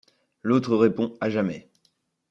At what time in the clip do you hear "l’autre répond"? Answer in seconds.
0.41-1.15